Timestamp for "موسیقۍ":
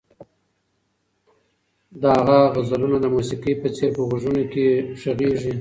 3.15-3.53